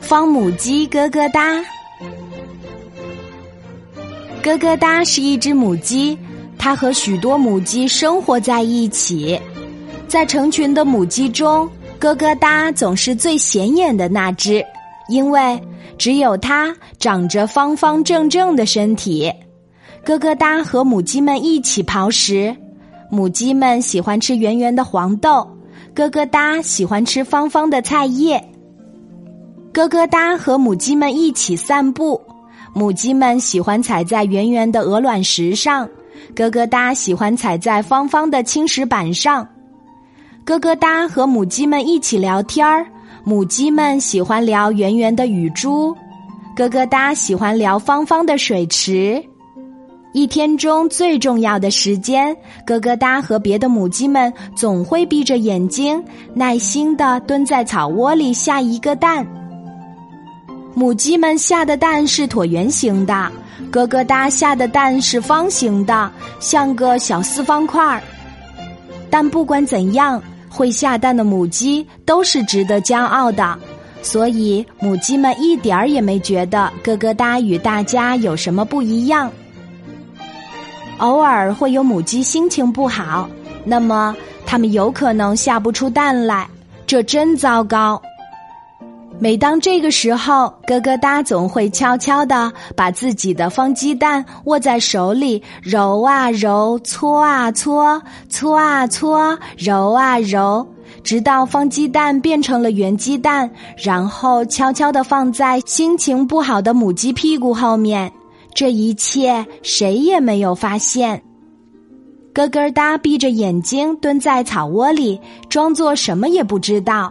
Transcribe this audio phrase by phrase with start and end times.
[0.00, 1.64] 方母鸡咯咯哒，
[4.42, 6.16] 咯咯哒是一只母鸡，
[6.56, 9.40] 它和许多母鸡生活在一起。
[10.06, 11.68] 在成群的母鸡中，
[11.98, 14.64] 咯咯哒总是最显眼的那只，
[15.08, 15.60] 因为
[15.98, 19.32] 只有它长着方方正正的身体。
[20.04, 22.54] 咯咯哒和母鸡们一起刨食，
[23.10, 25.44] 母鸡们喜欢吃圆圆的黄豆，
[25.96, 28.40] 咯咯哒喜欢吃方方的菜叶。
[29.76, 32.18] 咯咯哒和母鸡们一起散步，
[32.72, 35.86] 母鸡们喜欢踩在圆圆的鹅卵石上，
[36.34, 39.46] 咯咯哒喜欢踩在方方的青石板上。
[40.46, 42.86] 咯咯哒和母鸡们一起聊天儿，
[43.22, 45.94] 母鸡们喜欢聊圆圆的雨珠，
[46.56, 49.22] 咯咯哒喜欢聊方方的水池。
[50.14, 56.02] 一天中最重要的时间，咯咯哒和别的母鸡们总会闭着眼睛，
[56.32, 59.26] 耐心的蹲在草窝里下一个蛋。
[60.78, 63.32] 母鸡们下的蛋是椭圆形的，
[63.70, 68.02] 咯咯哒下的蛋是方形的，像个小四方块儿。
[69.08, 73.58] 但不管怎样，会下蛋的母鸡都是值得骄傲的，
[74.02, 79.32] 所以母鸡们一点儿也没觉得咯咯哒与大家有什么不一样。
[80.98, 83.26] 偶尔会有母鸡心情不好，
[83.64, 86.46] 那么它们有可能下不出蛋来，
[86.86, 88.02] 这真糟糕。
[89.18, 100.66] 每当这个时候，咯咯哒总会悄悄地把自己的方鸡蛋握在手里，揉啊揉，搓啊搓，搓啊搓，揉啊揉，
[101.02, 103.50] 直到方鸡蛋变成了圆鸡蛋，
[103.82, 108.12] 然后悄悄地放在心情不好的母鸡屁股后面。
[108.54, 111.22] 这一切谁也没有发现。
[112.34, 117.10] 咯咯哒闭着眼睛蹲在草窝里，装作什么也不知道。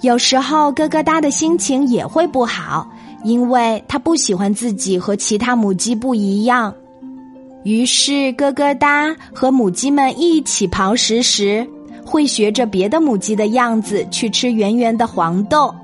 [0.00, 2.88] 有时候，咯咯哒的心情也会不好，
[3.24, 6.72] 因为他不喜欢自己和其他母鸡不一样。
[7.64, 11.66] 于是，咯咯哒和母鸡们一起刨食时，
[12.04, 15.74] 会学着别的母鸡的样子去吃圆圆的黄豆。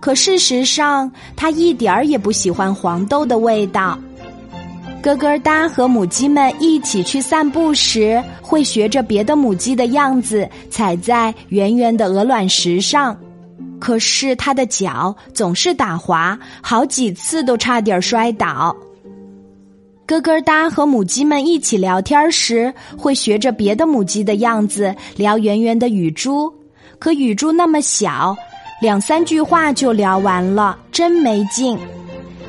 [0.00, 3.98] 可事实上，它一点儿也不喜欢黄豆的味道。
[5.02, 13.14] 咯咯哒和母鸡们一起去散步时，会学着别的母鸡的样子踩在圆圆的鹅卵石上。
[13.80, 18.76] 可是它的脚总是打滑，好几次都差点摔倒。
[20.06, 26.52] 咯咯哒和母鸡们一起聊天时，会学着别的母鸡的样子聊圆圆的雨珠。
[26.98, 28.36] 可雨珠那么小，
[28.82, 31.78] 两三句话就聊完了，真没劲。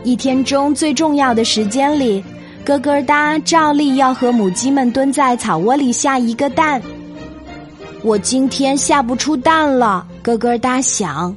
[0.03, 2.23] 一天中最重要的时间里，
[2.65, 6.81] 咯咯哒照例要和母鸡们蹲在草窝里下一个蛋。
[8.03, 11.35] 我今天下不出蛋了，咯咯哒响。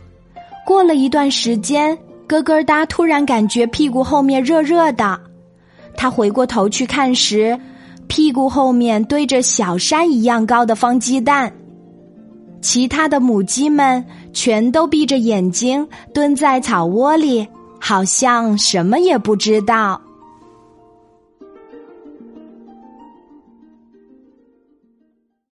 [0.66, 1.96] 过了一段时间，
[2.26, 5.20] 咯咯哒突然感觉屁股后面热热的。
[5.96, 7.58] 他回过头去看时，
[8.08, 11.52] 屁股后面堆着小山一样高的方鸡蛋。
[12.60, 14.02] 其他的母鸡们
[14.32, 17.46] 全都闭着眼睛蹲在草窝里，
[17.78, 20.00] 好像什么也不知道。